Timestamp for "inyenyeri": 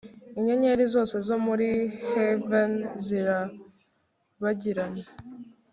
0.37-0.83